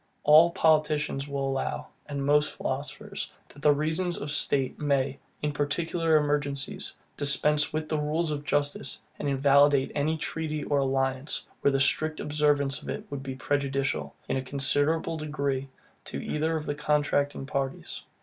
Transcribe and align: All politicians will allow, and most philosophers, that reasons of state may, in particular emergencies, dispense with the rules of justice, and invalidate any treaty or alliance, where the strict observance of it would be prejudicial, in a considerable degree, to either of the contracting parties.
All 0.23 0.49
politicians 0.49 1.27
will 1.27 1.47
allow, 1.47 1.89
and 2.07 2.25
most 2.25 2.53
philosophers, 2.53 3.31
that 3.55 3.71
reasons 3.71 4.17
of 4.17 4.31
state 4.31 4.79
may, 4.79 5.19
in 5.43 5.51
particular 5.51 6.15
emergencies, 6.15 6.95
dispense 7.17 7.71
with 7.71 7.87
the 7.87 7.99
rules 7.99 8.31
of 8.31 8.43
justice, 8.43 8.99
and 9.19 9.29
invalidate 9.29 9.91
any 9.93 10.17
treaty 10.17 10.63
or 10.63 10.79
alliance, 10.79 11.45
where 11.61 11.69
the 11.71 11.79
strict 11.79 12.19
observance 12.19 12.81
of 12.81 12.89
it 12.89 13.05
would 13.11 13.21
be 13.21 13.35
prejudicial, 13.35 14.15
in 14.27 14.37
a 14.37 14.41
considerable 14.41 15.17
degree, 15.17 15.69
to 16.05 16.19
either 16.19 16.57
of 16.57 16.65
the 16.65 16.73
contracting 16.73 17.45
parties. 17.45 18.01